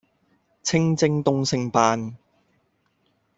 [0.63, 2.17] 清蒸東星斑